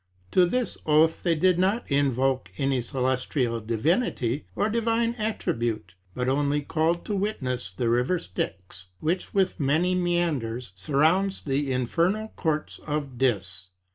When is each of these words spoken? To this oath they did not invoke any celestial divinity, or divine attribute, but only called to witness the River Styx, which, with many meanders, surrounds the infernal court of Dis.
To 0.31 0.47
this 0.47 0.79
oath 0.87 1.21
they 1.21 1.35
did 1.35 1.59
not 1.59 1.91
invoke 1.91 2.49
any 2.57 2.81
celestial 2.81 3.61
divinity, 3.61 4.47
or 4.55 4.67
divine 4.67 5.13
attribute, 5.19 5.93
but 6.15 6.27
only 6.27 6.63
called 6.63 7.05
to 7.05 7.15
witness 7.15 7.69
the 7.69 7.87
River 7.87 8.17
Styx, 8.17 8.87
which, 8.99 9.31
with 9.31 9.59
many 9.59 9.93
meanders, 9.93 10.71
surrounds 10.73 11.43
the 11.43 11.71
infernal 11.71 12.29
court 12.29 12.79
of 12.87 13.19
Dis. 13.19 13.69